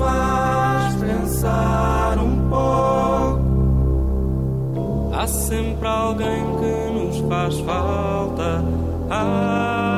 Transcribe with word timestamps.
Faz 0.00 0.94
pensar 0.96 2.18
um 2.18 2.48
pouco. 2.48 3.40
Há 5.14 5.26
sempre 5.26 5.86
alguém 5.86 6.42
que 6.58 6.90
nos 6.92 7.18
faz 7.28 7.60
falta. 7.60 8.64
Ah. 9.10 9.89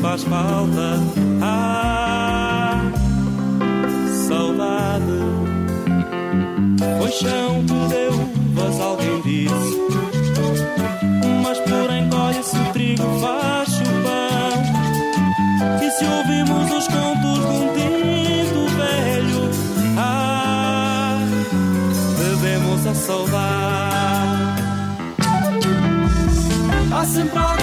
faz 0.00 0.24
falta. 0.24 0.98
Ah, 1.42 2.90
saudade. 4.26 5.20
Foi 6.98 7.10
chão 7.10 7.64
que 7.66 7.88
deu 7.88 8.12
voz, 8.54 8.80
alguém 8.80 9.20
disse. 9.22 9.78
Mas 11.42 11.58
por 11.58 11.90
colhe-se 12.10 12.56
o 12.56 12.72
trigo, 12.72 13.20
faz 13.20 13.68
chuva. 13.68 14.28
E 15.82 15.90
se 15.90 16.04
ouvimos 16.04 16.72
os 16.72 16.88
cantos 16.88 17.38
de 17.38 17.46
um 17.46 17.68
tinto 17.74 18.60
velho, 18.76 19.50
ah, 19.98 21.18
bebemos 22.18 22.86
a 22.86 22.94
saudade. 22.94 24.60
Há 26.92 27.04
sempre 27.04 27.38
alguém 27.38 27.59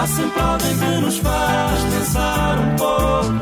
Há 0.00 0.06
sempre 0.06 0.40
alguém 0.40 0.78
que 0.78 1.00
nos 1.02 1.18
faz 1.18 1.82
pensar 1.92 2.58
um 2.58 2.76
pouco. 2.76 3.34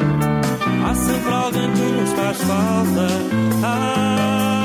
Há 0.88 0.94
sempre 0.96 1.32
alguém 1.32 1.72
que 1.72 1.82
nos 1.82 2.12
faz 2.14 2.36
falta. 2.38 3.06
Ah. 3.62 4.57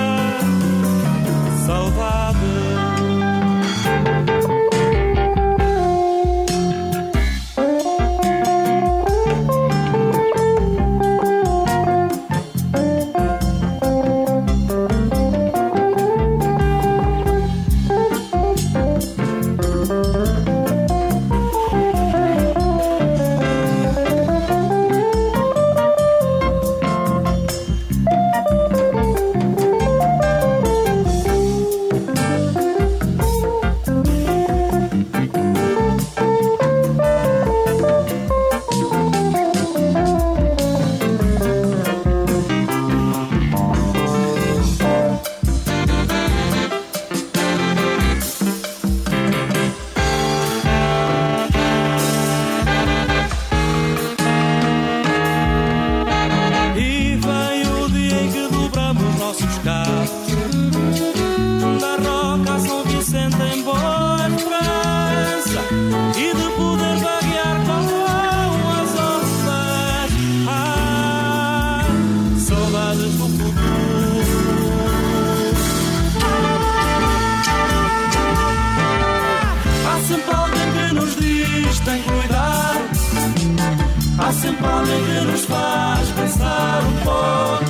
sempre 84.53 84.67
alguém 84.67 85.03
que 85.03 85.25
nos 85.25 85.45
faz 85.45 86.09
pensar 86.11 86.83
um 86.83 86.93
pouco. 87.03 87.65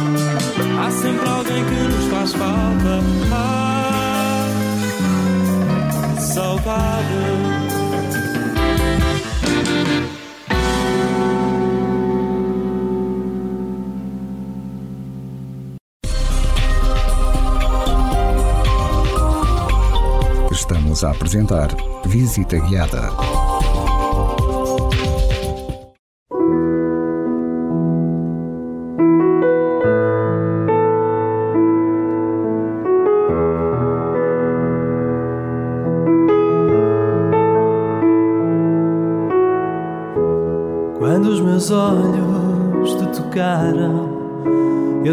Há 0.80 0.92
sempre 0.92 1.30
alguém 1.30 1.64
que 1.66 1.76
nos 1.76 2.06
faz 2.12 2.34
falta. 2.34 3.00
Ah, 3.32 4.48
saudade. 6.20 7.04
Estamos 20.52 21.04
a 21.04 21.12
apresentar 21.12 21.70
Visita 22.06 22.58
Guiada. 22.58 23.43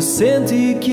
Eu 0.00 0.04
senti 0.04 0.78
que 0.80 0.89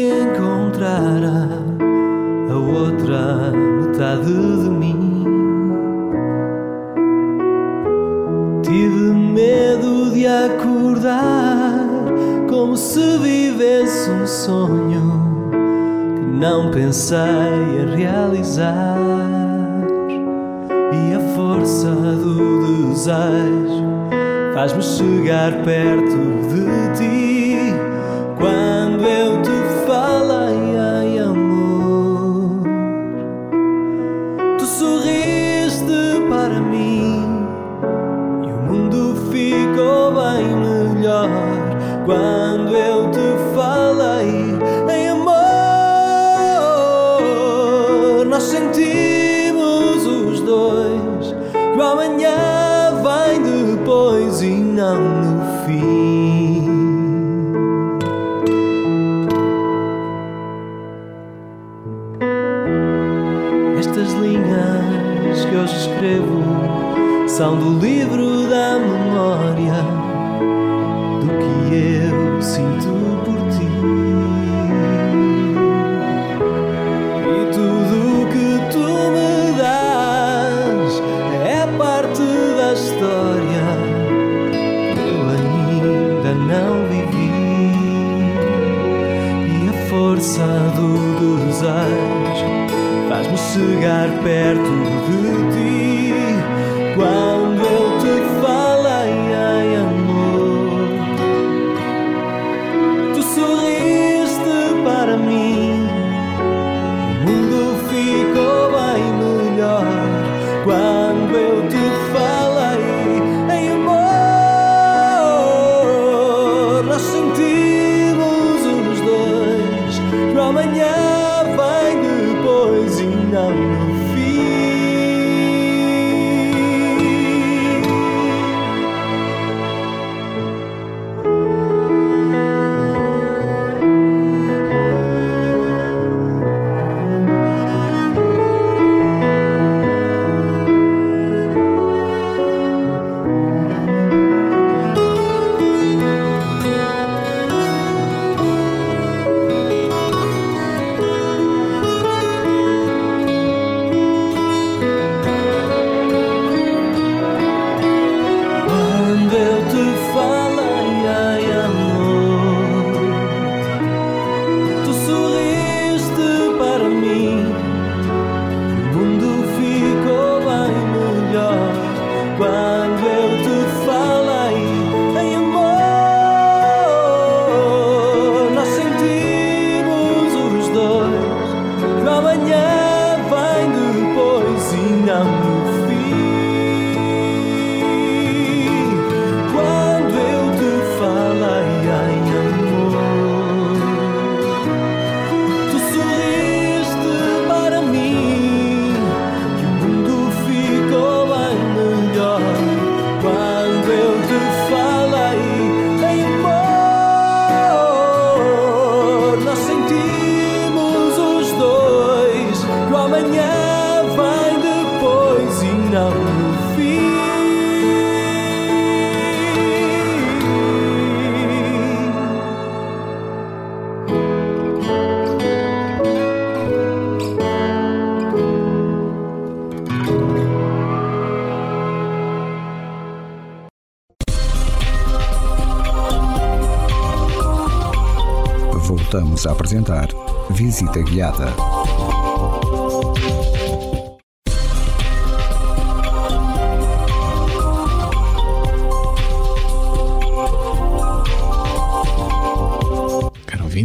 voltamos 239.37 239.45
a 239.45 239.51
apresentar 239.51 240.07
Visita 240.49 241.01
Guiada. 241.03 241.53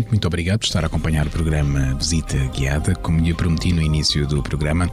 Muito 0.08 0.26
obrigado 0.26 0.60
por 0.60 0.66
estar 0.66 0.84
a 0.84 0.86
acompanhar 0.86 1.26
o 1.26 1.30
programa 1.30 1.94
Visita 1.98 2.38
Guiada. 2.54 2.94
Como 2.94 3.18
lhe 3.18 3.34
prometi 3.34 3.72
no 3.72 3.82
início 3.82 4.26
do 4.26 4.42
programa, 4.42 4.88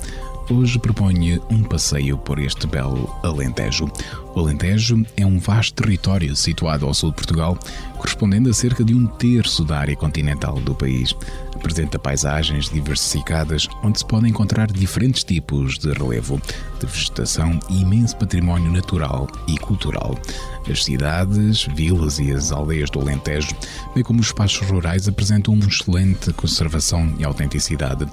Hoje 0.52 0.80
proponho 0.80 1.40
um 1.52 1.62
passeio 1.62 2.18
por 2.18 2.40
este 2.40 2.66
belo 2.66 3.08
Alentejo. 3.22 3.88
O 4.34 4.40
Alentejo 4.40 5.06
é 5.16 5.24
um 5.24 5.38
vasto 5.38 5.76
território 5.76 6.36
situado 6.36 6.88
ao 6.88 6.94
sul 6.94 7.12
de 7.12 7.18
Portugal, 7.18 7.56
correspondendo 7.96 8.50
a 8.50 8.54
cerca 8.54 8.84
de 8.84 8.96
um 8.96 9.06
terço 9.06 9.49
da 9.64 9.80
área 9.80 9.96
continental 9.96 10.60
do 10.60 10.76
país. 10.76 11.16
Apresenta 11.56 12.00
paisagens 12.00 12.70
diversificadas, 12.70 13.68
onde 13.84 14.00
se 14.00 14.06
podem 14.06 14.30
encontrar 14.30 14.72
diferentes 14.72 15.24
tipos 15.24 15.78
de 15.78 15.92
relevo, 15.92 16.42
de 16.80 16.86
vegetação 16.86 17.60
e 17.70 17.82
imenso 17.82 18.16
património 18.18 18.72
natural 18.72 19.28
e 19.48 19.58
cultural. 19.58 20.18
As 20.70 20.84
cidades, 20.84 21.68
vilas 21.76 22.20
e 22.20 22.32
as 22.32 22.52
aldeias 22.52 22.90
do 22.90 23.00
Alentejo, 23.00 23.56
bem 23.96 24.04
como 24.04 24.20
os 24.20 24.28
espaços 24.28 24.68
rurais, 24.70 25.08
apresentam 25.08 25.54
uma 25.54 25.66
excelente 25.66 26.32
conservação 26.34 27.12
e 27.18 27.24
autenticidade, 27.24 28.06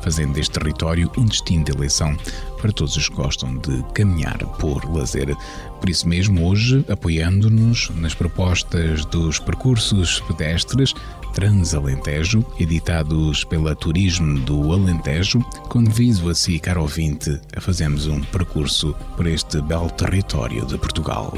fazendo 0.00 0.34
deste 0.34 0.52
território 0.52 1.10
um 1.16 1.24
destino 1.24 1.64
de 1.64 1.72
eleição 1.72 2.16
para 2.64 2.72
todos 2.72 2.96
os 2.96 3.08
que 3.08 3.14
gostam 3.14 3.56
de 3.58 3.82
caminhar 3.94 4.38
por 4.58 4.84
lazer. 4.90 5.36
Por 5.84 5.90
isso 5.90 6.08
mesmo, 6.08 6.48
hoje, 6.48 6.82
apoiando-nos 6.88 7.90
nas 7.96 8.14
propostas 8.14 9.04
dos 9.04 9.38
percursos 9.38 10.18
pedestres 10.20 10.94
Transalentejo, 11.34 12.42
editados 12.58 13.44
pela 13.44 13.76
Turismo 13.76 14.40
do 14.40 14.72
Alentejo, 14.72 15.40
convido 15.68 16.30
a 16.30 16.34
si, 16.34 16.58
caro 16.58 16.80
ouvinte, 16.80 17.38
a 17.54 17.60
fazermos 17.60 18.06
um 18.06 18.22
percurso 18.22 18.96
por 19.14 19.26
este 19.26 19.60
belo 19.60 19.90
território 19.90 20.64
de 20.64 20.78
Portugal. 20.78 21.34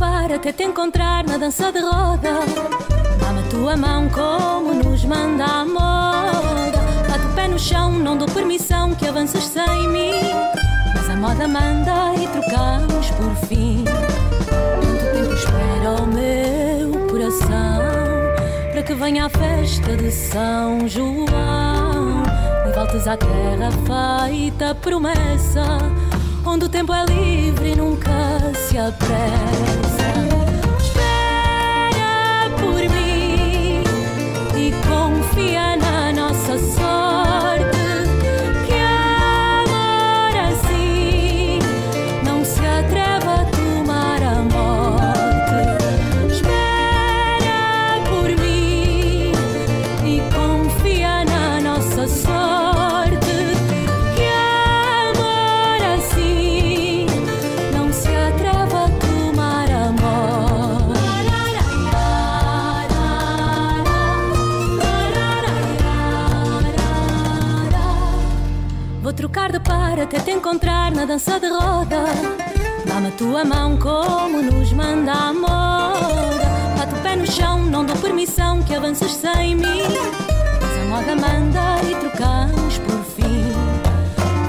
Trocar 0.00 0.22
de 0.24 0.28
par 0.30 0.32
até 0.32 0.52
te 0.52 0.64
encontrar 0.64 1.24
na 1.24 1.36
dança 1.36 1.70
de 1.70 1.80
roda. 1.80 2.40
Dá-me 3.20 3.40
a 3.40 3.50
tua 3.50 3.76
mão 3.76 4.08
como 4.08 4.74
nos 4.74 5.04
manda 5.04 5.44
a 5.44 5.64
moda. 5.64 6.80
Bate 7.08 7.26
o 7.26 7.34
pé 7.34 7.48
no 7.48 7.58
chão, 7.58 7.92
não 7.92 8.16
dou 8.16 8.26
permissão 8.28 8.94
que 8.94 9.06
avances 9.06 9.44
sem 9.44 9.88
mim. 9.88 10.22
Mas 10.94 11.10
a 11.10 11.16
moda 11.16 11.46
manda 11.46 12.14
e 12.14 12.26
trocamos 12.28 13.10
por 13.10 13.46
fim. 13.46 13.84
Quanto 14.80 15.12
tempo 15.12 15.34
espera 15.34 16.02
o 16.02 16.06
meu 16.06 17.08
coração 17.08 17.80
para 18.72 18.82
que 18.82 18.94
venha 18.94 19.26
a 19.26 19.28
festa 19.28 19.96
de 19.96 20.10
São 20.10 20.88
João 20.88 22.22
e 22.66 22.72
voltes 22.72 23.06
à 23.06 23.16
terra 23.16 23.70
feita 23.86 24.74
promessa 24.76 25.78
onde 26.50 26.64
o 26.64 26.68
tempo 26.68 26.92
é 26.92 27.04
livre 27.04 27.72
e 27.72 27.76
nunca 27.76 28.10
se 28.54 28.76
apressa. 28.76 30.10
Espera 30.80 32.50
por 32.58 32.74
mim 32.74 33.84
e 34.56 34.72
confia 34.88 35.76
na 35.76 36.12
nossa 36.12 36.58
sorte. 36.58 37.39
Até 70.02 70.18
te 70.18 70.30
encontrar 70.30 70.90
na 70.92 71.04
dança 71.04 71.38
de 71.38 71.48
roda. 71.48 72.04
Dá-me 72.86 73.08
a 73.08 73.10
tua 73.12 73.44
mão 73.44 73.76
como 73.76 74.42
nos 74.42 74.72
manda 74.72 75.12
a 75.12 75.32
moda. 75.32 76.44
Bate 76.78 76.94
o 76.94 76.98
pé 77.02 77.16
no 77.16 77.26
chão, 77.26 77.58
não 77.64 77.84
dou 77.84 77.96
permissão 77.96 78.62
que 78.62 78.74
avances 78.74 79.12
sem 79.12 79.56
mim. 79.56 79.82
Mas 80.60 80.78
a 80.78 80.84
moda 80.88 81.14
manda 81.14 81.82
e 81.84 81.94
trocamos 81.96 82.78
por 82.78 83.04
fim. 83.14 83.52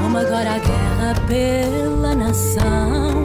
Vamos 0.02 0.26
agora 0.26 0.56
à 0.56 0.60
guerra 0.60 1.16
pela 1.28 2.16
nação. 2.16 3.24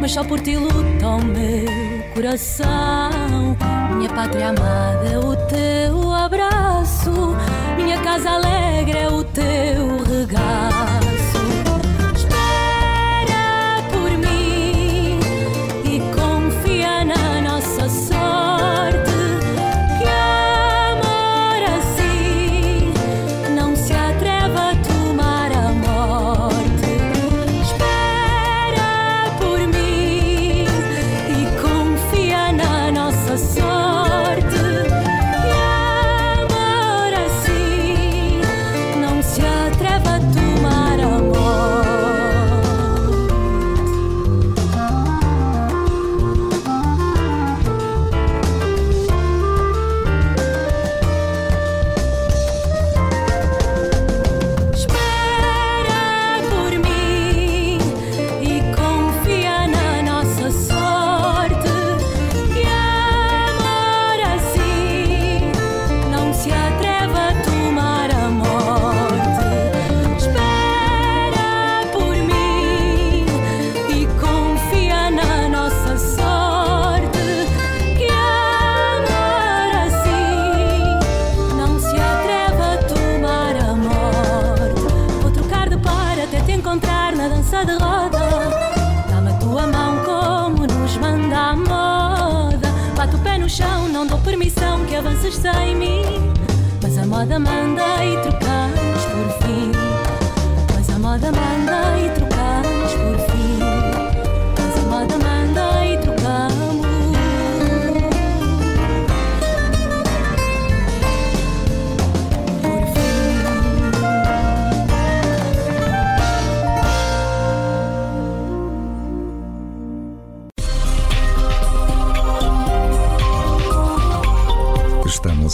Mas 0.00 0.12
só 0.12 0.24
por 0.24 0.40
ti 0.40 0.56
luta 0.56 1.06
o 1.06 1.22
meu 1.22 2.14
coração. 2.14 3.56
Minha 3.94 4.08
pátria 4.10 4.48
amada 4.48 5.06
é 5.12 5.18
o 5.18 5.36
teu 5.48 6.14
abraço. 6.14 7.36
Minha 7.76 7.98
casa 8.00 8.30
alegre 8.30 8.98
é 8.98 9.08
o 9.08 9.22
teu 9.24 10.02
regalo. 10.04 11.17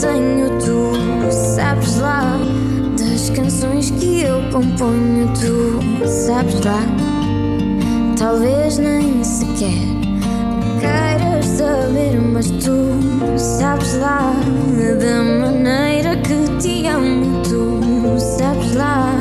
Tenho, 0.00 0.48
tu 0.58 1.30
sabes 1.30 1.98
lá 1.98 2.38
das 2.98 3.28
canções 3.30 3.90
que 3.90 4.22
eu 4.22 4.40
componho, 4.50 5.30
tu 5.34 6.08
sabes 6.08 6.58
lá. 6.64 6.80
Talvez 8.18 8.78
nem 8.78 9.22
sequer 9.22 10.00
queiras 10.80 11.44
saber, 11.44 12.18
mas 12.32 12.50
tu 12.50 13.38
sabes 13.38 13.94
lá 13.98 14.32
da 14.98 15.22
maneira 15.22 16.16
que 16.16 16.46
te 16.58 16.86
amo, 16.86 17.42
tu 17.42 18.18
sabes 18.18 18.74
lá. 18.74 19.14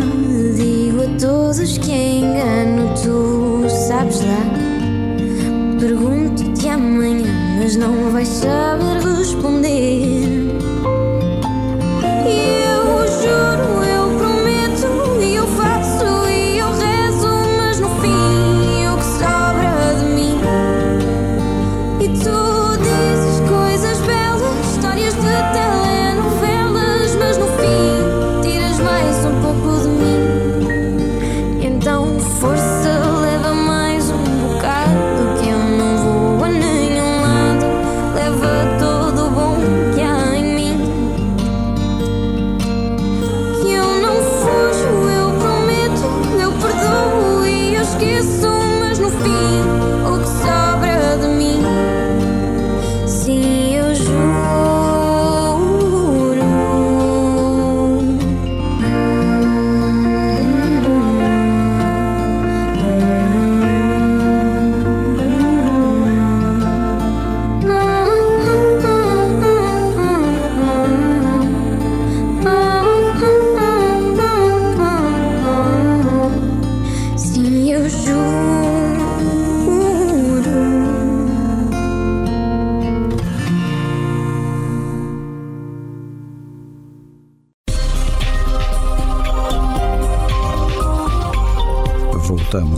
Digo 0.55 1.03
a 1.03 1.19
todos 1.19 1.77
que 1.77 1.91
engano, 1.91 2.93
tu 3.03 3.69
sabes 3.69 4.21
lá. 4.21 5.77
Pergunto-te 5.77 6.69
amanhã, 6.69 7.27
mas 7.59 7.75
não 7.75 8.11
vais 8.11 8.27
saber 8.27 9.08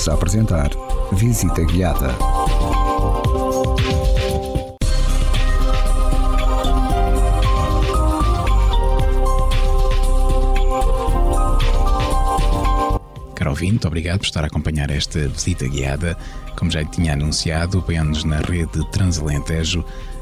A 0.09 0.13
apresentar 0.15 0.71
Visita 1.11 1.61
Guiada. 1.61 2.15
Caro 13.35 13.51
ouvinte, 13.51 13.85
obrigado 13.85 14.17
por 14.17 14.25
estar 14.25 14.43
a 14.43 14.47
acompanhar 14.47 14.89
esta 14.89 15.19
visita 15.27 15.67
guiada. 15.67 16.17
Como 16.57 16.71
já 16.71 16.83
tinha 16.83 17.13
anunciado, 17.13 17.79
apoiando-nos 17.79 18.23
na 18.23 18.39
rede 18.39 18.83
Transalentejo, 18.91 19.85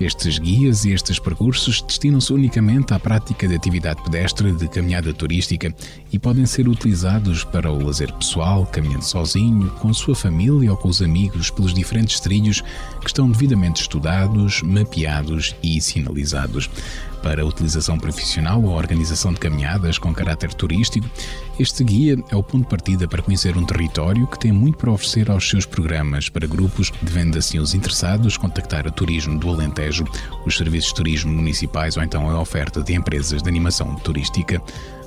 Estes 0.00 0.38
guias 0.38 0.84
e 0.84 0.92
estes 0.92 1.20
percursos 1.20 1.80
destinam-se 1.80 2.32
unicamente 2.32 2.92
à 2.92 2.98
prática 2.98 3.46
de 3.46 3.54
atividade 3.54 4.02
pedestre 4.02 4.52
de 4.52 4.68
caminhada 4.68 5.14
turística 5.14 5.72
e 6.12 6.18
podem 6.18 6.44
ser 6.46 6.68
utilizados 6.68 7.44
para 7.44 7.70
o 7.70 7.84
lazer 7.84 8.12
pessoal, 8.12 8.66
caminhando 8.66 9.04
sozinho, 9.04 9.70
com 9.78 9.94
sua 9.94 10.16
família 10.16 10.72
ou 10.72 10.76
com 10.76 10.88
os 10.88 11.00
amigos 11.00 11.48
pelos 11.48 11.72
diferentes 11.72 12.18
trilhos 12.18 12.60
que 13.00 13.06
estão 13.06 13.30
devidamente 13.30 13.82
estudados, 13.82 14.62
mapeados 14.62 15.54
e 15.62 15.80
sinalizados 15.80 16.68
para 17.24 17.44
utilização 17.44 17.98
profissional 17.98 18.62
ou 18.62 18.72
organização 18.72 19.32
de 19.32 19.40
caminhadas 19.40 19.96
com 19.96 20.12
caráter 20.12 20.52
turístico, 20.52 21.08
este 21.58 21.82
guia 21.82 22.22
é 22.30 22.36
o 22.36 22.42
ponto 22.42 22.64
de 22.64 22.68
partida 22.68 23.08
para 23.08 23.22
conhecer 23.22 23.56
um 23.56 23.64
território 23.64 24.26
que 24.26 24.38
tem 24.38 24.52
muito 24.52 24.76
para 24.76 24.90
oferecer 24.90 25.30
aos 25.30 25.48
seus 25.48 25.64
programas. 25.64 26.28
Para 26.28 26.46
grupos, 26.46 26.92
devendo 27.00 27.38
assim 27.38 27.58
os 27.58 27.72
interessados 27.72 28.36
contactar 28.36 28.86
a 28.86 28.90
Turismo 28.90 29.38
do 29.38 29.48
Alentejo, 29.48 30.04
os 30.44 30.54
serviços 30.54 30.90
de 30.90 30.96
turismo 30.96 31.32
municipais 31.32 31.96
ou 31.96 32.02
então 32.02 32.28
a 32.28 32.38
oferta 32.38 32.82
de 32.82 32.94
empresas 32.94 33.42
de 33.42 33.48
animação 33.48 33.94
turística 33.96 34.60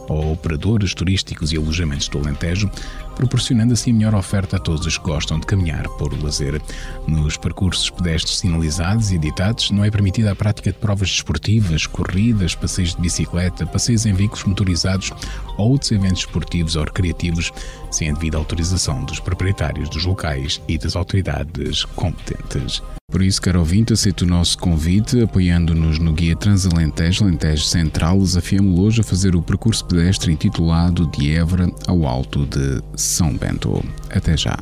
ou 0.10 0.34
operadores 0.34 0.94
turísticos 0.94 1.52
e 1.52 1.58
alojamentos 1.58 2.08
do 2.08 2.20
Alentejo, 2.20 2.70
proporcionando 3.16 3.74
assim 3.74 3.92
melhor 3.92 4.14
oferta 4.14 4.58
a 4.58 4.60
todos 4.60 4.86
os 4.86 4.98
que 4.98 5.04
gostam 5.04 5.40
de 5.40 5.48
caminhar 5.48 5.88
por 5.98 6.14
lazer. 6.22 6.62
Nos 7.08 7.36
percursos 7.36 7.90
pedestres 7.90 8.38
sinalizados 8.38 9.12
e 9.12 9.16
editados, 9.16 9.72
não 9.72 9.84
é 9.84 9.90
permitida 9.90 10.32
a 10.32 10.36
prática 10.36 10.72
de 10.72 10.78
provas 10.78 11.10
desportivas, 11.10 11.86
corridas, 11.88 12.56
passeios 12.56 12.96
de 12.96 13.02
bicicleta, 13.02 13.66
passeios 13.66 14.06
em 14.06 14.14
veículos 14.14 14.44
motorizados 14.44 15.12
ou 15.58 15.72
outros 15.72 15.92
eventos 15.92 16.20
esportivos 16.20 16.76
ou 16.76 16.84
recreativos, 16.84 17.52
sem 17.92 18.10
a 18.10 18.14
devida 18.14 18.38
autorização 18.38 19.04
dos 19.04 19.20
proprietários 19.20 19.90
dos 19.90 20.06
locais 20.06 20.62
e 20.68 20.78
das 20.78 20.96
autoridades 20.96 21.86
competentes. 21.86 22.82
Por 23.10 23.22
isso, 23.22 23.42
caro 23.42 23.60
ouvinte, 23.60 23.94
aceito 23.94 24.24
o 24.24 24.28
nosso 24.28 24.58
convite, 24.58 25.22
apoiando-nos 25.22 25.98
no 25.98 26.12
Guia 26.12 26.36
Transalentejo 26.36 27.24
Alentejo 27.24 27.64
Central, 27.64 28.20
desafiamos 28.20 28.78
hoje 28.80 29.02
a 29.02 29.04
fazer 29.04 29.36
o 29.36 29.42
percurso 29.42 29.86
pedestre 29.86 30.32
intitulado 30.32 31.08
De 31.08 31.32
Évora 31.32 31.72
ao 31.88 32.06
Alto 32.06 32.46
de 32.46 32.82
São 32.96 33.34
Bento. 33.34 33.82
Até 34.10 34.36
já. 34.36 34.58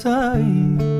Que 0.00 0.08
eu 0.08 0.91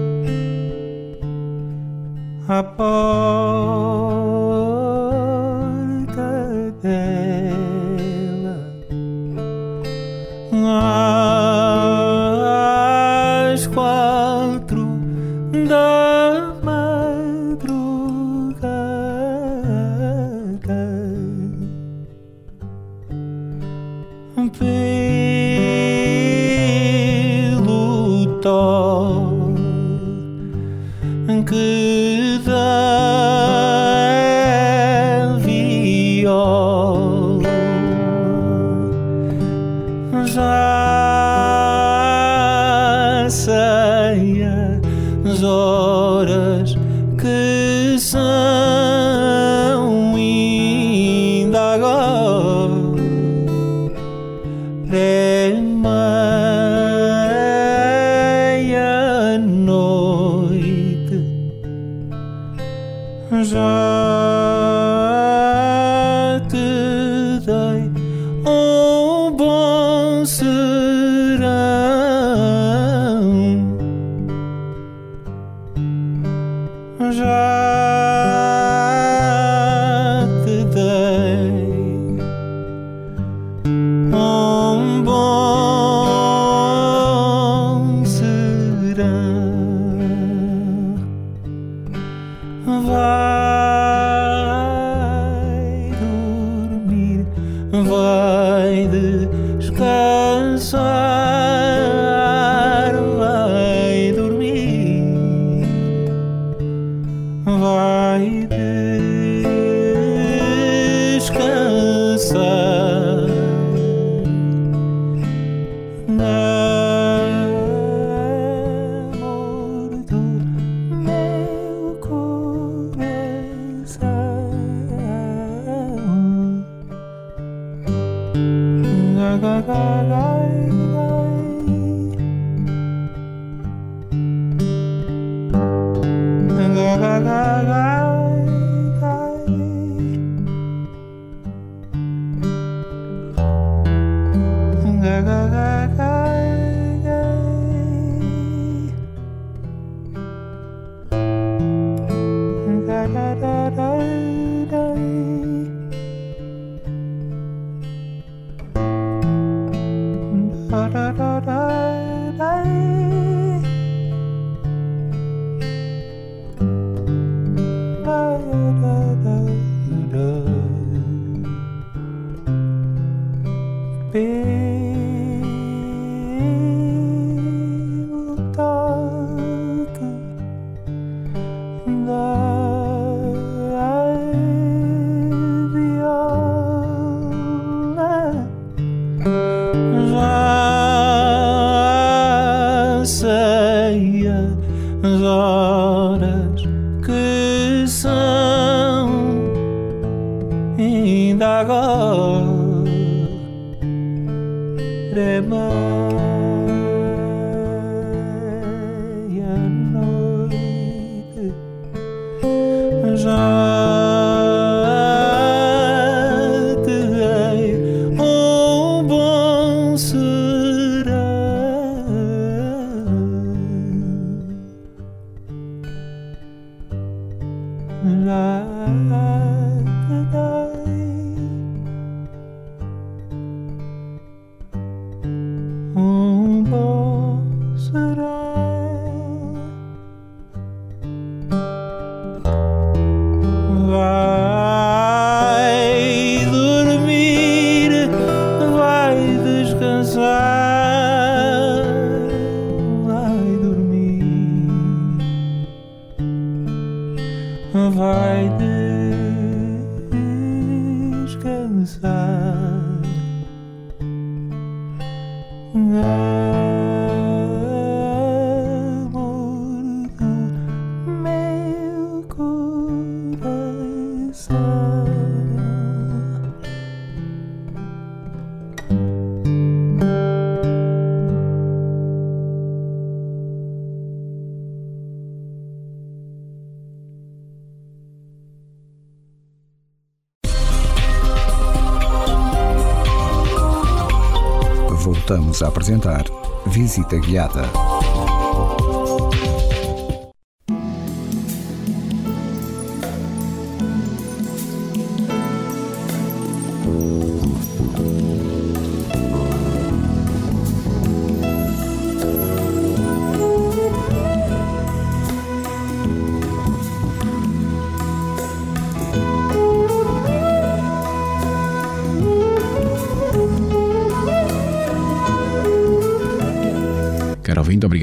Voltamos 295.23 295.63
a 295.63 295.69
apresentar 295.69 296.25
Visita 296.67 297.17
Guiada. 297.17 297.63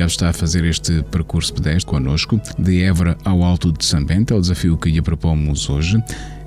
Estar 0.10 0.30
a 0.30 0.34
fazer 0.34 0.66
este 0.66 1.04
percurso 1.04 1.54
pedestre 1.54 1.86
connosco, 1.86 2.42
de 2.58 2.82
Évora 2.82 3.18
ao 3.24 3.44
Alto 3.44 3.72
de 3.72 3.86
São 3.86 4.04
Bento, 4.04 4.34
é 4.34 4.38
o 4.38 4.42
desafio 4.42 4.78
que 4.78 4.90
lhe 4.90 5.02
propomos 5.02 5.70
hoje. 5.70 5.98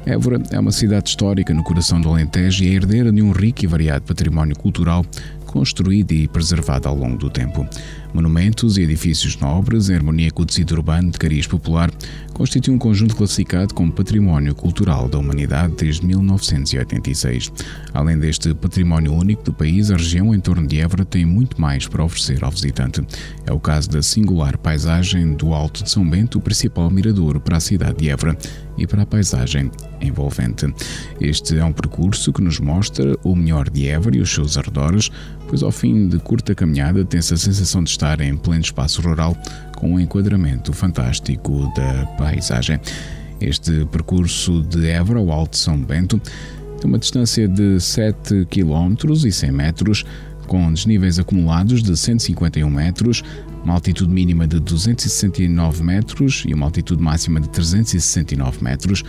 Évora 0.05 0.43
é 0.51 0.59
uma 0.59 0.73
cidade 0.73 1.11
histórica 1.11 1.55
no 1.55 1.63
coração 1.63 2.01
do 2.01 2.09
Alentejo 2.09 2.65
e 2.65 2.69
é 2.69 2.73
herdeira 2.73 3.13
de 3.13 3.23
um 3.23 3.31
rico 3.31 3.65
e 3.65 3.69
variado 3.69 4.05
património 4.05 4.57
cultural 4.57 5.07
construído 5.53 6.13
e 6.13 6.27
preservado 6.27 6.89
ao 6.89 6.97
longo 6.97 7.19
do 7.19 7.31
tempo. 7.31 7.69
Monumentos 8.15 8.79
e 8.79 8.83
edifícios 8.83 9.37
nobres, 9.37 9.91
em 9.91 9.95
harmonia 9.95 10.31
com 10.31 10.43
o 10.43 10.47
tecido 10.47 10.73
urbano 10.73 11.11
de 11.11 11.19
cariz 11.19 11.47
popular, 11.47 11.91
constituem 12.33 12.77
um 12.77 12.79
conjunto 12.79 13.15
classificado 13.15 13.75
como 13.75 13.93
Património 13.93 14.55
Cultural 14.55 15.09
da 15.09 15.19
Humanidade 15.19 15.75
desde 15.77 16.07
1986. 16.07 17.53
Além 17.95 18.19
deste 18.19 18.55
património 18.55 19.13
único 19.13 19.43
do 19.43 19.53
país, 19.53 19.91
a 19.91 19.97
região 19.97 20.35
em 20.35 20.41
torno 20.41 20.67
de 20.67 20.81
Évora 20.81 21.05
tem 21.05 21.27
muito 21.27 21.61
mais 21.61 21.87
para 21.87 22.05
oferecer 22.05 22.43
ao 22.43 22.51
visitante. 22.51 23.03
É 23.47 23.53
o 23.53 23.61
caso 23.61 23.91
da 23.91 24.03
singular 24.03 24.57
paisagem 24.57 25.35
do 25.35 25.53
Alto 25.53 25.85
de 25.85 25.91
São 25.91 26.09
Bento, 26.09 26.39
o 26.39 26.41
principal 26.41 26.91
mirador 26.91 27.39
para 27.41 27.59
a 27.59 27.61
cidade 27.61 27.99
de 27.99 28.09
Évora 28.09 28.37
e 28.79 28.87
para 28.87 29.03
a 29.03 29.07
paisagem 29.07 29.71
envolvente. 30.01 30.67
Este 31.21 31.59
é 31.59 31.65
um 31.65 31.73
percurso 31.73 32.33
que 32.33 32.41
nos 32.41 32.59
mostra 32.59 33.17
o 33.23 33.37
melhor 33.37 33.69
de 33.69 33.87
Évora 33.89 34.17
e 34.17 34.21
os 34.21 34.31
seus 34.33 34.57
arredores, 34.57 35.11
pois 35.47 35.63
ao 35.63 35.71
fim 35.71 36.09
de 36.09 36.19
curta 36.19 36.55
caminhada 36.55 37.05
tem-se 37.05 37.35
a 37.35 37.37
sensação 37.37 37.85
de 37.85 37.91
estar 37.91 38.21
em 38.21 38.37
pleno 38.37 38.63
espaço 38.63 39.03
rural 39.03 39.37
com 39.77 39.95
um 39.95 40.01
enquadramento 40.01 40.73
fantástico 40.73 41.71
da 41.77 42.07
paisagem. 42.17 42.81
Este 43.41 43.85
percurso 43.87 44.63
de 44.63 44.89
Évora 44.89 45.19
ao 45.19 45.31
Alto 45.31 45.53
de 45.53 45.59
São 45.59 45.77
Bento 45.77 46.21
uma 46.87 46.99
distância 46.99 47.49
de 47.49 47.81
7 47.81 48.47
km 48.47 48.95
e 49.25 49.33
100 49.33 49.53
metros, 49.53 50.05
com 50.47 50.73
desníveis 50.73 51.19
acumulados 51.19 51.83
de 51.83 51.97
151 51.97 52.69
metros, 52.69 53.23
uma 53.65 53.75
altitude 53.75 54.13
mínima 54.13 54.47
de 54.47 54.59
269 54.61 55.83
metros 55.83 56.45
e 56.47 56.53
uma 56.53 56.67
altitude 56.67 57.03
máxima 57.03 57.41
de 57.41 57.49
369 57.49 58.63
metros. 58.63 59.05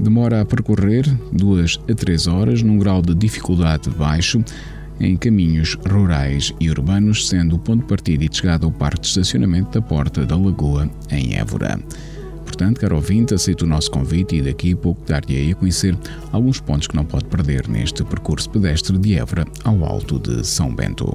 Demora 0.00 0.40
a 0.40 0.44
percorrer 0.44 1.06
2 1.32 1.80
a 1.88 1.94
3 1.94 2.26
horas 2.26 2.62
num 2.62 2.78
grau 2.78 3.00
de 3.00 3.14
dificuldade 3.14 3.88
baixo 3.90 4.42
em 5.00 5.16
caminhos 5.16 5.76
rurais 5.88 6.52
e 6.60 6.70
urbanos, 6.70 7.28
sendo 7.28 7.56
o 7.56 7.58
ponto 7.58 7.82
de 7.82 7.88
partida 7.88 8.24
e 8.24 8.28
de 8.28 8.36
chegada 8.36 8.64
ao 8.64 8.72
parque 8.72 9.00
de 9.00 9.08
estacionamento 9.08 9.70
da 9.70 9.82
Porta 9.82 10.24
da 10.24 10.36
Lagoa, 10.36 10.88
em 11.10 11.34
Évora. 11.34 11.80
Portanto, 12.52 12.80
caro 12.80 12.96
ouvinte, 12.96 13.32
aceito 13.32 13.62
o 13.62 13.66
nosso 13.66 13.90
convite 13.90 14.36
e 14.36 14.42
daqui 14.42 14.74
a 14.74 14.76
pouco 14.76 15.00
dar-lhe 15.06 15.50
a 15.50 15.54
conhecer 15.54 15.96
alguns 16.30 16.60
pontos 16.60 16.86
que 16.86 16.94
não 16.94 17.04
pode 17.04 17.24
perder 17.24 17.66
neste 17.66 18.04
percurso 18.04 18.50
pedestre 18.50 18.98
de 18.98 19.14
Évora 19.14 19.46
ao 19.64 19.82
Alto 19.86 20.18
de 20.18 20.46
São 20.46 20.72
Bento. 20.72 21.14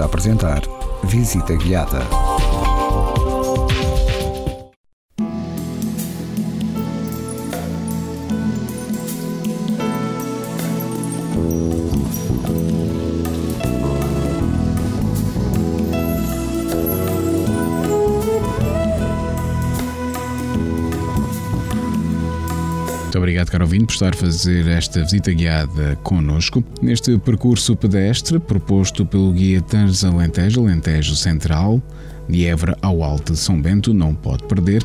a 0.00 0.04
apresentar 0.06 0.62
Visita 1.04 1.54
Guiada. 1.54 2.33
Caro 23.54 23.66
ouvinte, 23.66 23.86
por 23.86 23.92
estar 23.92 24.12
a 24.12 24.16
fazer 24.16 24.66
esta 24.66 25.00
visita 25.04 25.32
guiada 25.32 25.94
connosco 26.02 26.64
neste 26.82 27.16
percurso 27.18 27.76
pedestre 27.76 28.40
proposto 28.40 29.06
pelo 29.06 29.30
guia 29.30 29.60
Transalentejo 29.60 30.62
Alentejo 30.62 31.14
Central 31.14 31.80
de 32.28 32.46
Évora 32.46 32.76
ao 32.82 33.04
Alto 33.04 33.32
de 33.32 33.38
São 33.38 33.62
Bento. 33.62 33.94
Não 33.94 34.12
pode 34.12 34.42
perder 34.48 34.84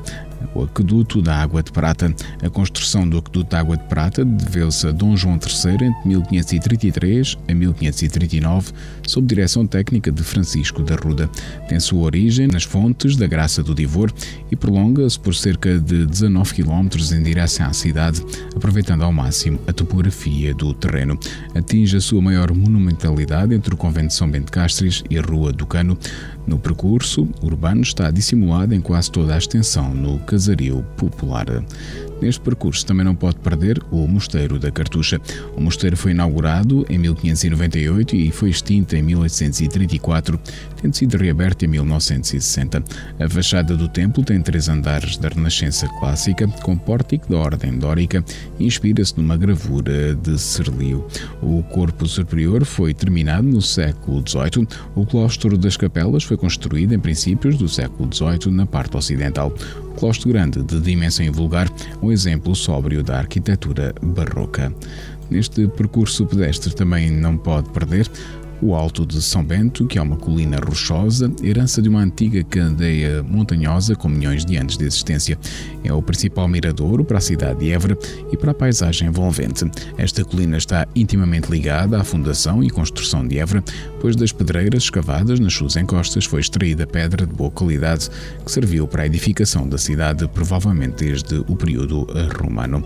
o 0.54 0.64
Aqueduto 0.64 1.22
da 1.22 1.36
Água 1.36 1.64
de 1.64 1.72
Prata. 1.72 2.14
A 2.42 2.50
construção 2.50 3.08
do 3.08 3.18
Aqueduto 3.18 3.50
da 3.50 3.60
Água 3.60 3.78
de 3.78 3.84
Prata 3.86 4.24
deveu-se 4.26 4.88
a 4.88 4.92
Dom 4.92 5.16
João 5.16 5.36
III 5.36 5.88
entre 5.88 6.08
1533 6.08 7.38
a 7.48 7.54
1539, 7.54 8.72
sob 9.08 9.28
direção 9.28 9.66
técnica 9.66 10.12
de 10.12 10.24
Francisco 10.24 10.84
da 10.84 10.96
Ruda. 10.96 11.30
Tem 11.68 11.80
sua 11.80 12.02
origem 12.02 12.48
nas 12.48 12.64
fontes 12.64 13.16
da 13.16 13.28
Graça 13.28 13.64
do 13.64 13.76
Divor 13.76 14.12
e 14.52 14.56
prolonga-se 14.56 15.20
por 15.20 15.36
cerca 15.36 15.80
de 15.80 16.06
19 16.06 16.54
km 16.54 16.88
em 17.14 17.24
direção 17.24 17.68
à 17.68 17.74
cidade, 17.74 18.24
aproveitando 18.56 19.04
ao 19.04 19.12
máximo 19.12 19.60
a 19.68 19.74
topografia 19.74 20.54
do 20.54 20.74
terreno. 20.74 21.20
Atinge 21.56 21.98
a 21.98 22.02
sua 22.02 22.22
maior 22.22 22.54
monumentalidade 22.54 23.54
entre 23.54 23.74
o 23.74 23.78
Convento 23.78 24.08
de 24.08 24.14
São 24.14 24.30
Bento 24.30 24.46
de 24.46 24.52
Castries 24.52 25.04
e 25.10 25.18
a 25.18 25.22
Rua 25.22 25.52
do 25.52 25.66
Cano. 25.66 25.98
No 26.48 26.58
percurso 26.58 27.28
urbano 27.42 27.82
está 27.82 28.10
dissimulado 28.10 28.74
em 28.74 28.82
quase 28.82 29.12
toda 29.12 29.36
a 29.36 29.38
extensão 29.38 29.94
no 29.94 30.18
casario 30.40 30.82
popular. 30.96 31.46
Neste 32.22 32.42
percurso 32.42 32.86
também 32.86 33.06
não 33.06 33.16
pode 33.16 33.38
perder 33.38 33.82
o 33.92 34.06
Mosteiro 34.08 34.60
da 34.60 34.70
Cartucha. 34.70 35.22
O 35.56 35.62
mosteiro 35.62 35.96
foi 35.96 36.12
inaugurado 36.12 36.86
em 36.90 36.98
1598 36.98 38.16
e 38.16 38.32
foi 38.32 38.50
extinto 38.50 38.96
em 38.96 39.02
1834, 39.02 40.38
tendo 40.82 40.96
sido 40.96 41.18
reaberto 41.18 41.64
em 41.64 41.70
1960. 41.70 42.84
A 43.20 43.30
fachada 43.30 43.78
do 43.78 43.88
templo 43.88 44.22
tem 44.24 44.42
três 44.42 44.68
andares 44.68 45.18
da 45.18 45.30
Renascença 45.30 45.88
clássica, 46.00 46.46
com 46.62 46.78
pórtico 46.78 47.30
da 47.30 47.38
Ordem 47.38 47.78
Dórica 47.78 48.24
e 48.60 48.66
inspira-se 48.66 49.18
numa 49.18 49.38
gravura 49.38 50.14
de 50.16 50.38
Serlio. 50.38 51.08
O 51.42 51.64
corpo 51.64 52.06
superior 52.06 52.66
foi 52.66 52.94
terminado 52.94 53.48
no 53.48 53.62
século 53.62 54.22
XVIII. 54.28 54.68
O 54.94 55.06
claustro 55.06 55.58
das 55.58 55.78
capelas 55.78 56.24
foi 56.24 56.36
construído 56.36 56.94
em 56.94 57.00
princípios 57.00 57.58
do 57.58 57.70
século 57.70 58.10
XVIII 58.14 58.54
na 58.54 58.66
parte 58.66 58.98
ocidental. 58.98 59.54
O 60.00 60.08
claustro 60.08 60.30
grande, 60.30 60.64
de 60.64 60.80
dimensão 60.80 61.30
vulgar, 61.30 61.70
um 62.02 62.10
exemplo 62.10 62.56
sóbrio 62.56 63.04
da 63.04 63.18
arquitetura 63.18 63.94
barroca. 64.02 64.74
Neste 65.30 65.68
percurso 65.68 66.26
pedestre 66.26 66.74
também 66.74 67.12
não 67.12 67.36
pode 67.38 67.70
perder 67.72 68.10
o 68.62 68.76
Alto 68.76 69.06
de 69.06 69.22
São 69.22 69.44
Bento, 69.44 69.86
que 69.86 69.98
é 69.98 70.02
uma 70.02 70.18
colina 70.18 70.58
rochosa, 70.58 71.32
herança 71.42 71.82
de 71.82 71.90
uma 71.90 72.02
antiga 72.02 72.44
cadeia 72.44 73.24
montanhosa 73.24 73.96
com 73.96 74.10
milhões 74.10 74.44
de 74.44 74.58
anos 74.58 74.78
de 74.78 74.86
existência. 74.86 75.38
É 75.84 75.94
o 75.94 76.02
principal 76.02 76.48
miradouro 76.48 77.06
para 77.06 77.18
a 77.18 77.22
cidade 77.22 77.60
de 77.60 77.72
Évora 77.72 77.98
e 78.32 78.38
para 78.38 78.52
a 78.52 78.54
paisagem 78.54 79.08
envolvente. 79.08 79.66
Esta 79.98 80.24
colina 80.26 80.58
está 80.58 80.88
intimamente 80.96 81.50
ligada 81.50 82.00
à 82.00 82.04
fundação 82.04 82.64
e 82.64 82.70
construção 82.70 83.28
de 83.28 83.40
Évora, 83.40 83.64
pois 84.02 84.16
das 84.16 84.32
pedreiras 84.32 84.84
escavadas 84.84 85.40
nas 85.40 85.54
suas 85.54 85.76
encostas 85.76 86.26
foi 86.26 86.42
extraída 86.42 86.86
pedra 86.86 87.26
de 87.26 87.34
boa 87.34 87.52
qualidade 87.52 88.10
que 88.46 88.52
serviu 88.52 88.88
para 88.88 89.04
a 89.04 89.06
edificação 89.06 89.68
da 89.68 89.78
cidade, 89.78 90.28
provavelmente 90.28 91.06
desde 91.06 91.38
o 91.48 91.56
período 91.56 92.08
romano. 92.42 92.84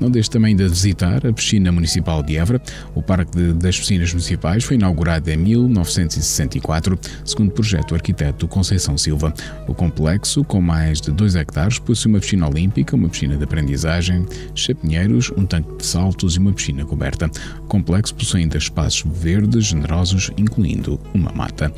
Não 0.00 0.10
deixe 0.10 0.28
também 0.28 0.56
de 0.56 0.66
visitar 0.66 1.24
a 1.24 1.32
piscina 1.32 1.70
municipal 1.70 2.22
de 2.22 2.36
Évora. 2.36 2.60
O 2.94 3.02
Parque 3.02 3.52
das 3.52 3.78
Piscinas 3.78 4.10
Municipais 4.12 4.64
foi 4.64 4.76
inaugurado 4.76 5.13
em 5.26 5.36
1964, 5.36 6.98
segundo 7.24 7.48
o 7.48 7.52
projeto 7.52 7.88
do 7.88 7.94
arquiteto 7.94 8.48
Conceição 8.48 8.96
Silva. 8.96 9.32
O 9.68 9.74
complexo, 9.74 10.44
com 10.44 10.60
mais 10.60 11.00
de 11.00 11.10
2 11.10 11.36
hectares, 11.36 11.78
possui 11.78 12.10
uma 12.10 12.20
piscina 12.20 12.48
olímpica, 12.48 12.96
uma 12.96 13.08
piscina 13.08 13.36
de 13.36 13.44
aprendizagem, 13.44 14.26
chapinheiros, 14.54 15.30
um 15.36 15.44
tanque 15.44 15.76
de 15.76 15.86
saltos 15.86 16.36
e 16.36 16.38
uma 16.38 16.52
piscina 16.52 16.84
coberta. 16.84 17.30
O 17.60 17.66
complexo 17.66 18.14
possui 18.14 18.42
ainda 18.42 18.58
espaços 18.58 19.04
verdes 19.12 19.66
generosos, 19.66 20.30
incluindo 20.36 21.00
uma 21.12 21.32
mata. 21.32 21.72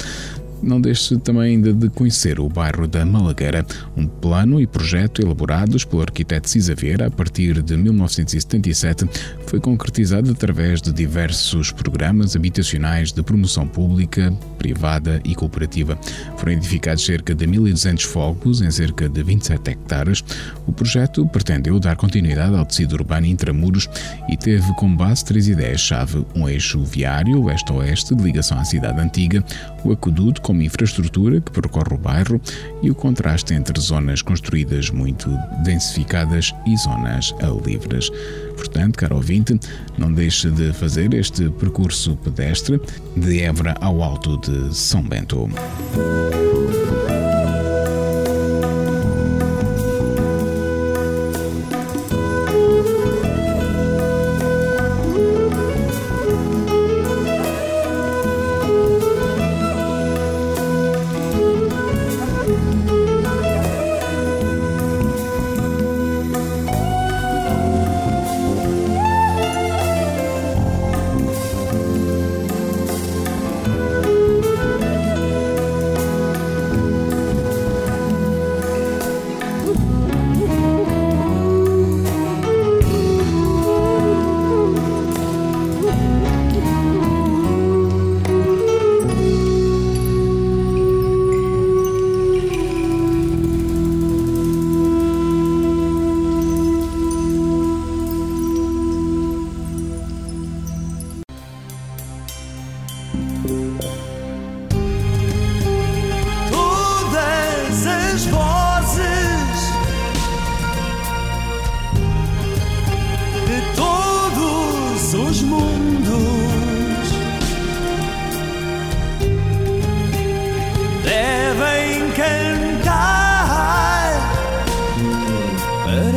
Não 0.63 0.81
deixe 0.81 1.17
também 1.19 1.55
ainda 1.55 1.73
de 1.73 1.89
conhecer 1.91 2.41
o 2.41 2.49
bairro 2.49 2.87
da 2.87 3.05
Malagueira, 3.05 3.65
um 3.97 4.07
plano 4.07 4.61
e 4.61 4.67
projeto 4.67 5.23
elaborados 5.23 5.85
pelo 5.85 6.03
arquiteto 6.03 6.49
Cisaveira 6.49 7.07
a 7.07 7.11
partir 7.11 7.63
de 7.63 7.77
1977 7.77 9.09
foi 9.47 9.61
concretizado 9.61 10.31
através 10.31 10.83
de 10.83 10.93
diversos 10.93 11.71
programas 11.71 12.35
habitacionais 12.35 13.13
de 13.13 13.23
promoção 13.23 13.67
pública, 13.67 14.33
privada 14.59 15.21
e 15.25 15.35
cooperativa. 15.35 15.99
Foram 16.37 16.53
edificados 16.53 17.05
cerca 17.05 17.35
de 17.35 17.47
1.200 17.47 18.05
fogos 18.05 18.61
em 18.61 18.71
cerca 18.71 19.09
de 19.09 19.23
27 19.23 19.71
hectares. 19.71 20.25
O 20.67 20.73
projeto 20.73 21.27
pretendeu 21.27 21.79
dar 21.79 21.97
continuidade 21.97 22.55
ao 22.57 22.65
tecido 22.65 22.95
urbano 22.95 23.27
intramuros 23.27 23.89
e 24.29 24.37
teve 24.37 24.75
como 24.75 24.97
base 24.97 25.25
três 25.25 25.49
ideias-chave: 25.49 26.25
um 26.35 26.49
eixo 26.49 26.83
viário 26.83 27.45
leste-oeste 27.45 28.15
de 28.15 28.23
ligação 28.23 28.59
à 28.59 28.65
cidade 28.65 29.01
antiga, 29.01 29.45
o 29.85 29.93
aqueduto 29.93 30.43
como 30.47 30.63
infraestrutura 30.63 31.41
que 31.41 31.51
percorre 31.51 31.93
o 31.93 31.99
bairro 31.99 32.41
e 32.81 32.89
o 32.89 32.95
contraste 32.95 33.53
entre 33.53 33.81
zonas 33.81 34.23
construídas 34.23 34.91
muito 34.91 35.29
densificadas 35.65 36.55
e 36.65 36.77
zonas 36.77 37.35
livres. 37.67 38.09
Portanto, 38.55 38.97
caro 38.97 39.17
ouvinte, 39.17 39.59
não 39.99 40.13
deixe 40.13 40.49
de 40.49 40.73
fazer 40.73 41.13
este 41.15 41.51
percurso 41.51 42.17
pedestre 42.19 42.81
de 43.17 43.41
Évora 43.41 43.75
ao 43.81 44.01
Alto 44.05 44.37
de 44.37 44.73
São 44.73 45.03
Bento. 45.03 45.51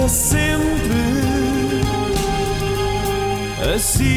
sempre 0.10 0.99
assim. 3.76 4.10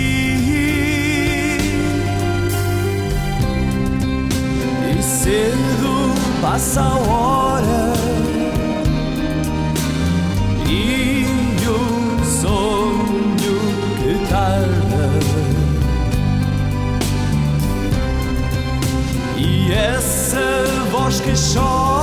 E 4.99 5.03
cedo 5.03 6.15
passa 6.41 6.81
a 6.81 6.95
hora 6.97 7.93
e 10.69 11.27
o 11.69 12.25
sonho 12.25 13.59
que 13.99 14.29
tarda. 14.29 15.11
E 19.37 19.73
essa 19.73 20.41
voz 20.91 21.21
que 21.21 21.33
chora. 21.33 22.02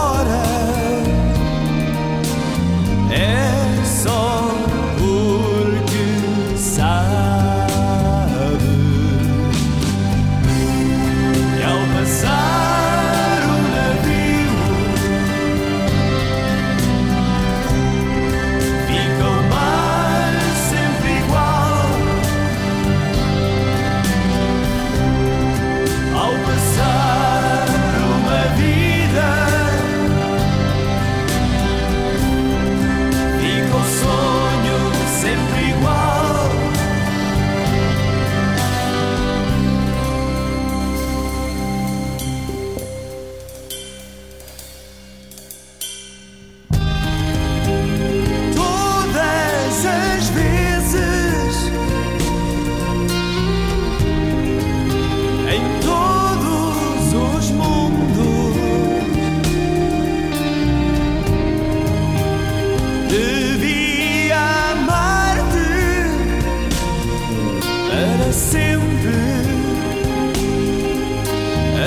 para 67.89 68.31
sempre 68.31 69.49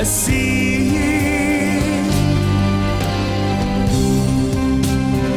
assim. 0.01 0.93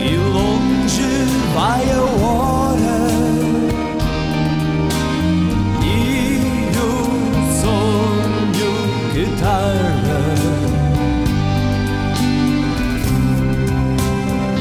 E 0.02 0.18
longe 0.34 1.26
vai 1.54 1.84
a 1.92 2.02
hora. 2.24 3.00
E 5.84 6.40
o 6.78 6.92
sonho 7.62 8.74
que 9.14 9.26
tarda. 9.40 10.20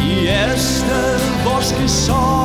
E 0.02 0.28
esta 0.28 0.98
voz 1.44 1.72
que 1.72 1.86
chora. 2.06 2.43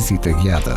Visita 0.00 0.32
Guiada. 0.32 0.76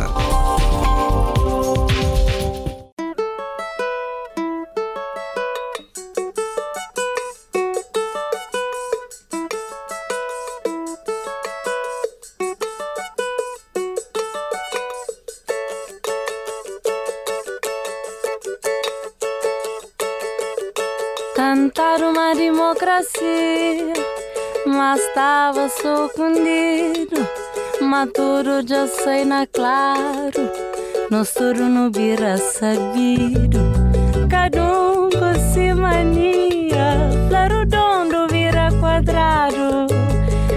Cantar 21.34 22.02
uma 22.02 22.34
democracia, 22.34 23.94
mas 24.66 25.00
estava 25.00 25.64
escondido. 25.64 26.63
Maturo 27.96 28.66
já 28.66 28.88
sei 28.88 29.24
na 29.24 29.46
claro, 29.46 30.50
no 31.12 31.24
turno 31.24 31.92
vira 31.92 32.36
sabido. 32.36 33.60
Cada 34.28 34.60
com 34.60 35.52
si 35.52 35.72
mania, 35.72 37.08
flarudondo 37.28 38.26
vira 38.32 38.68
quadrado. 38.80 39.86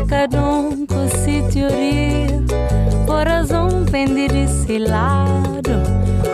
Cada 0.10 0.38
com 0.40 1.08
si 1.10 1.44
teoria, 1.54 2.44
por 3.06 3.28
razão 3.28 3.86
pende 3.86 4.28
desse 4.30 4.80
lado. 4.80 5.84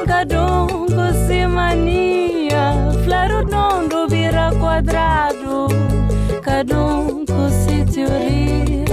Cada 0.08 0.38
com 0.38 1.28
si 1.28 1.46
mania, 1.46 2.72
flarudondo 3.04 4.08
vira 4.08 4.54
quadrado. 4.58 5.68
Cada 6.42 6.76
com 6.76 7.50
si 7.50 7.84
teoria, 7.94 8.93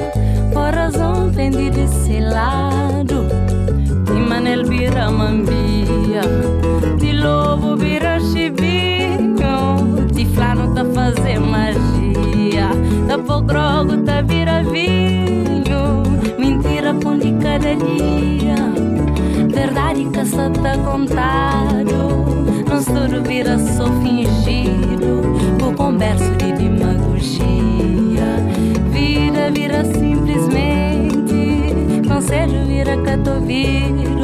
razão 1.41 1.51
pende 1.51 1.70
desse 1.70 2.20
lado. 2.20 3.26
De 4.05 4.12
manel 4.12 4.64
vira 4.64 5.11
mambia, 5.11 6.20
de 6.99 7.12
lobo 7.12 7.76
vira 7.76 8.20
chivinho, 8.20 10.07
de 10.12 10.26
flano 10.26 10.74
tá 10.74 10.84
fazer 10.84 11.38
magia, 11.38 12.68
da 13.07 13.18
pogrogo 13.18 13.99
tá 14.05 14.20
vira 14.22 14.62
vinho, 14.64 16.03
mentira 16.38 16.95
pão 16.95 17.18
de 17.18 17.32
cada 17.34 17.74
dia, 17.74 18.57
verdade 19.49 20.05
que 20.05 20.24
só 20.26 20.51
tá 20.51 20.76
contado, 20.78 22.24
não 22.68 22.84
tudo 22.84 23.22
vira 23.22 23.59
só 23.59 23.86
fingido, 24.03 24.79
vira 32.20 32.96
catoviro, 33.02 34.04
tudo 34.04 34.19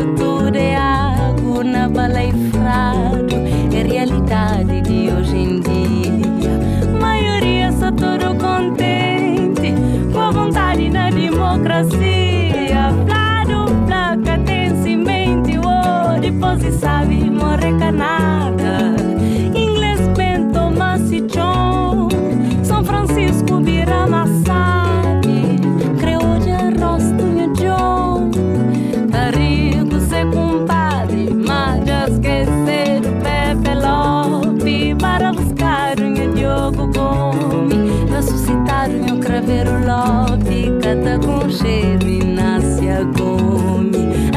cheiro 41.66 42.08
e 42.08 42.24
nasce 42.24 42.88
a. 42.88 43.02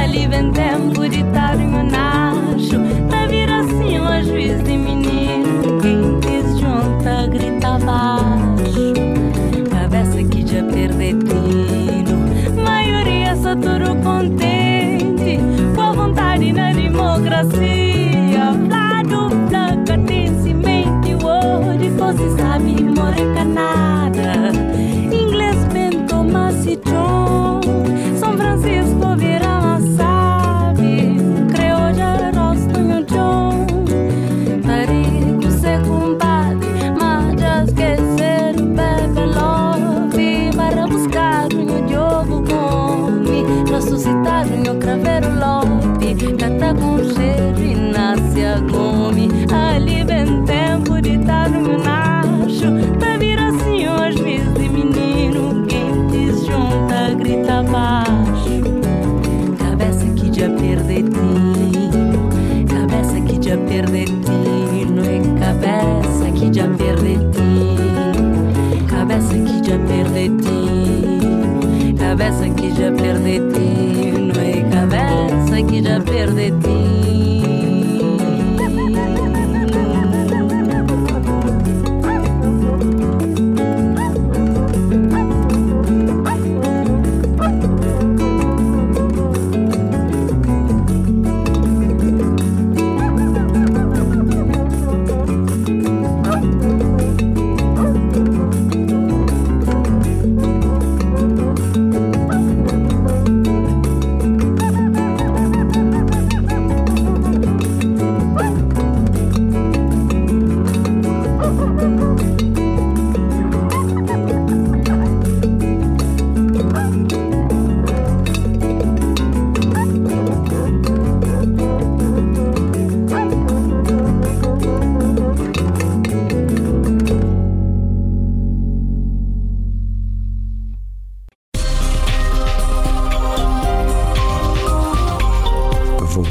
Ali 0.01 0.27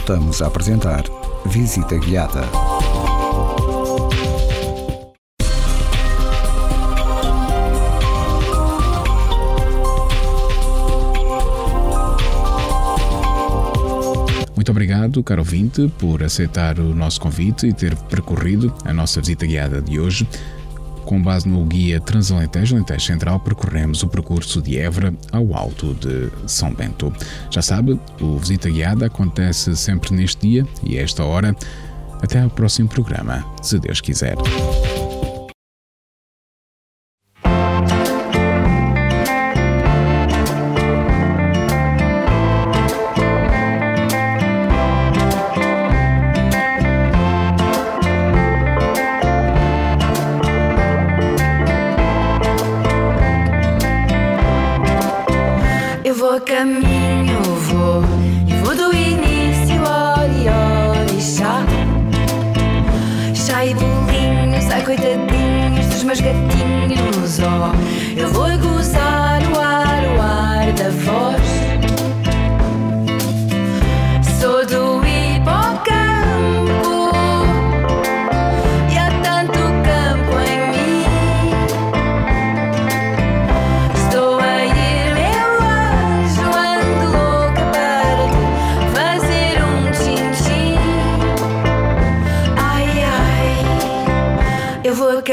Voltamos 0.09 0.41
a 0.41 0.47
apresentar 0.47 1.05
Visita 1.45 1.99
Guiada. 1.99 2.41
Muito 14.57 14.71
obrigado, 14.71 15.23
caro 15.23 15.43
ouvinte, 15.43 15.93
por 15.99 16.23
aceitar 16.23 16.81
o 16.81 16.95
nosso 16.95 17.21
convite 17.21 17.67
e 17.67 17.75
ter 17.75 17.95
percorrido 17.95 18.75
a 18.87 18.95
nossa 18.95 19.21
visita 19.21 19.45
guiada 19.45 19.83
de 19.83 20.01
hoje. 20.01 20.27
Com 21.09 21.23
base 21.23 21.49
no 21.49 21.65
guia 21.65 21.99
Transalentejo 21.99 22.77
Alentejo 22.77 23.07
Central, 23.07 23.41
percorremos 23.41 24.03
o 24.03 24.09
percurso 24.09 24.61
de 24.61 24.77
Évora 24.77 25.15
ao 25.33 25.57
alto 25.57 25.95
de 25.95 26.29
São 26.47 26.75
Bento. 26.75 27.11
Já 27.51 27.63
sabe, 27.63 27.99
o 28.21 28.37
Visita 28.37 28.69
Guiada 28.69 29.07
acontece 29.07 29.75
sempre 29.75 30.15
neste 30.15 30.47
dia 30.47 30.67
e 30.85 30.99
a 30.99 31.03
esta 31.03 31.25
hora. 31.25 31.57
Até 32.21 32.43
ao 32.43 32.51
próximo 32.51 32.91
programa, 32.91 33.43
se 33.63 33.79
Deus 33.79 34.03
quiser. 34.03 34.35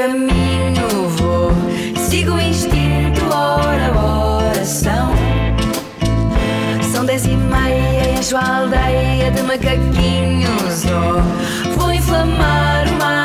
caminho 0.05 1.09
vou, 1.17 1.51
sigo 1.97 2.33
o 2.33 2.39
instinto, 2.39 3.25
ora, 3.31 3.91
oração. 4.45 5.11
São 6.91 7.05
dez 7.05 7.25
e 7.25 7.35
meia, 7.35 8.11
enjoo 8.15 8.37
a 8.37 8.57
aldeia 8.57 9.31
de 9.31 9.41
macaquinhos, 9.41 10.83
oh, 10.85 11.79
vou 11.79 11.91
inflamar 11.91 12.87
o 12.87 12.99
mar. 12.99 13.24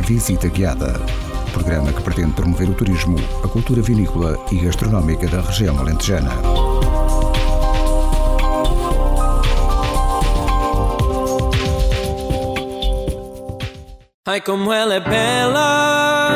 Visita 0.00 0.48
Guiada. 0.48 1.00
Programa 1.52 1.92
que 1.92 2.02
pretende 2.02 2.32
promover 2.32 2.70
o 2.70 2.74
turismo, 2.74 3.16
a 3.44 3.48
cultura 3.48 3.82
vinícola 3.82 4.38
e 4.50 4.56
gastronómica 4.56 5.26
da 5.28 5.40
região 5.42 5.78
alentejana. 5.78 6.30
Ai, 14.26 14.40
como 14.40 14.72
ela 14.72 14.94
é 14.94 15.00
bela, 15.00 16.30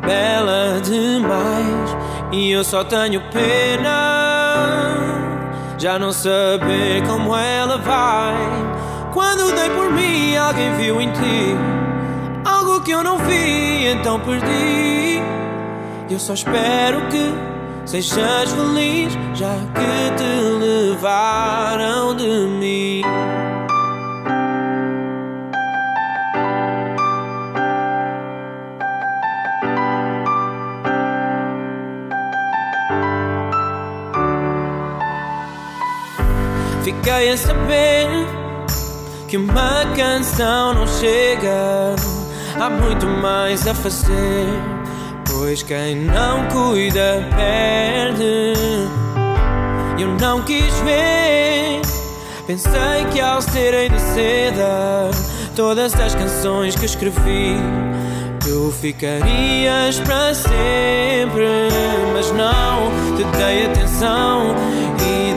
bela 0.00 0.80
demais. 0.80 1.96
E 2.32 2.50
eu 2.50 2.64
só 2.64 2.84
tenho 2.84 3.20
pena, 3.30 4.96
já 5.78 5.98
não 5.98 6.10
saber 6.12 7.06
como 7.06 7.36
ela 7.36 7.78
vai. 7.78 8.59
Mim, 10.00 10.36
alguém 10.36 10.74
viu 10.76 11.00
em 11.00 11.10
ti 11.12 11.56
algo 12.44 12.80
que 12.80 12.90
eu 12.90 13.04
não 13.04 13.18
vi, 13.18 13.86
então 13.86 14.18
perdi. 14.20 15.20
Eu 16.08 16.18
só 16.18 16.34
espero 16.34 17.02
que 17.08 17.34
sejas 17.84 18.52
feliz, 18.52 19.12
já 19.34 19.54
que 19.74 20.16
te 20.16 20.24
levaram 20.58 22.14
de 22.16 22.26
mim. 22.26 23.02
Fiquei 36.82 37.30
a 37.30 37.36
saber 37.36 38.39
que 39.30 39.36
uma 39.36 39.86
canção 39.94 40.74
não 40.74 40.86
chega. 40.88 41.94
Há 42.60 42.68
muito 42.68 43.06
mais 43.06 43.64
a 43.64 43.72
fazer, 43.72 44.48
pois 45.24 45.62
quem 45.62 45.94
não 45.94 46.48
cuida 46.48 47.24
perde. 47.36 48.54
Eu 50.00 50.08
não 50.20 50.42
quis 50.42 50.74
ver, 50.80 51.80
pensei 52.44 53.04
que 53.12 53.20
ao 53.20 53.40
serem 53.40 53.88
de 53.90 54.00
seda 54.00 55.10
todas 55.54 55.94
as 55.94 56.12
canções 56.16 56.74
que 56.74 56.86
escrevi. 56.86 57.56
Tu 58.40 58.72
ficarias 58.80 60.00
para 60.00 60.34
sempre, 60.34 61.68
mas 62.14 62.32
não 62.32 62.90
te 63.16 63.22
dei 63.36 63.66
atenção 63.66 64.56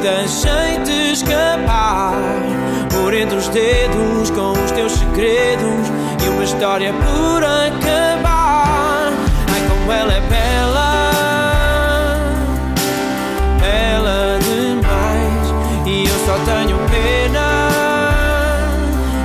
e 0.03 0.09
deixei-te 0.09 1.13
escapar 1.13 2.13
por 2.91 3.13
entre 3.13 3.37
os 3.37 3.47
dedos 3.47 4.29
com 4.31 4.51
os 4.51 4.71
teus 4.71 4.91
segredos 4.91 5.87
e 6.23 6.29
uma 6.29 6.43
história 6.43 6.91
por 6.93 7.43
acabar. 7.43 9.13
Ai, 9.53 9.61
como 9.69 9.91
ela 9.91 10.13
é 10.13 10.21
bela, 10.21 11.05
bela 13.61 14.39
demais, 14.41 15.53
e 15.87 16.03
eu 16.03 16.19
só 16.25 16.37
tenho 16.43 16.77
pena 16.89 17.69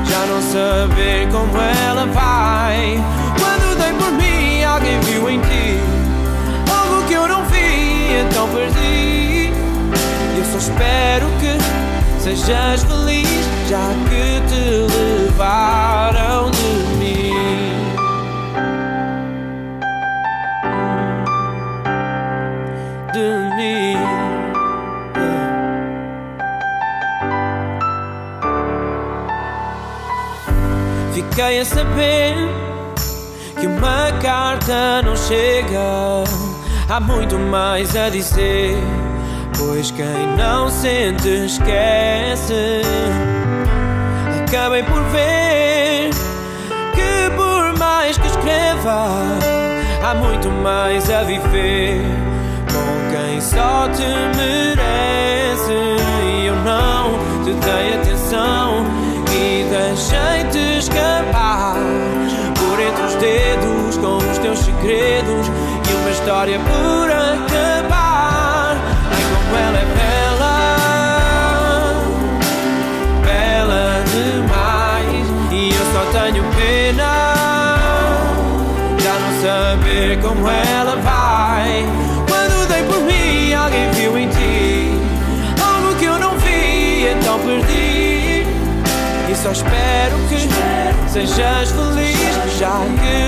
já 0.04 0.26
não 0.26 0.40
saber 0.42 1.28
como 1.32 1.60
ela 1.60 1.97
só 10.58 10.72
espero 10.72 11.26
que 11.40 12.20
sejas 12.20 12.82
feliz, 12.82 13.28
já 13.68 13.90
que 14.08 14.40
te 14.48 14.60
levaram 14.92 16.50
de 16.50 16.68
mim. 16.98 17.32
De 23.12 23.56
mim. 23.56 23.96
Fiquei 31.14 31.60
a 31.60 31.64
saber 31.64 32.34
que 33.60 33.66
uma 33.66 34.12
carta 34.20 35.02
não 35.02 35.16
chega. 35.16 36.24
Há 36.88 37.00
muito 37.00 37.38
mais 37.38 37.94
a 37.94 38.08
dizer, 38.08 38.74
pois 39.58 39.90
quem 39.90 40.26
não 40.36 40.68
sente 40.70 41.28
esquece. 41.28 42.82
Acabei 44.46 44.82
por 44.84 45.02
ver 45.10 46.10
que 46.94 47.30
por 47.36 47.78
mais 47.78 48.16
que 48.16 48.26
escreva, 48.26 49.08
há 50.02 50.14
muito 50.14 50.48
mais 50.48 51.10
a 51.10 51.22
viver 51.24 52.00
com 52.72 53.10
quem 53.10 53.40
só 53.40 53.88
te 53.88 54.06
merece. 54.36 55.72
E 56.24 56.46
eu 56.46 56.56
não 56.56 57.18
te 57.44 57.52
dei 57.52 57.94
atenção 58.00 58.86
e 59.32 59.64
deixei-te 59.68 60.78
escapar 60.78 61.74
por 62.54 62.80
entre 62.80 63.02
os 63.02 63.14
dedos 63.16 63.96
com 63.98 64.16
os 64.16 64.38
teus 64.38 64.58
segredos 64.60 65.46
e 65.90 65.94
uma 65.94 66.10
história 66.10 66.58
por 66.60 67.07
sejas 91.26 91.70
feliz, 91.72 92.58
já 92.58 92.80
que 93.00 93.27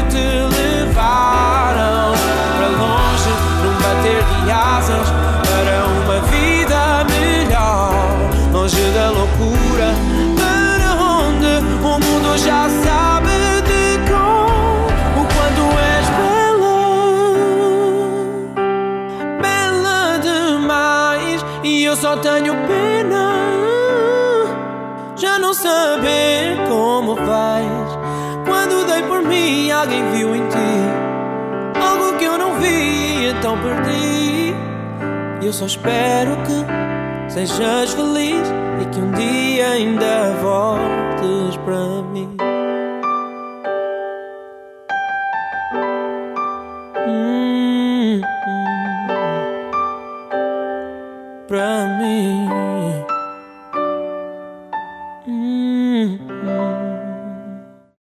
E 35.41 35.47
eu 35.47 35.53
só 35.53 35.67
espero 35.67 36.37
que 36.43 37.33
sejas 37.33 37.95
feliz 37.95 38.47
e 38.83 38.85
que 38.91 39.01
um 39.01 39.11
dia 39.13 39.71
ainda 39.71 40.35
voltes 40.43 41.57
para 41.65 41.79
mim. 41.79 42.00